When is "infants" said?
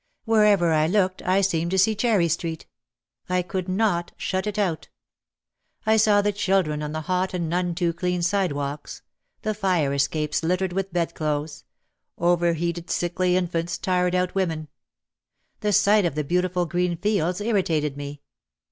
13.37-13.77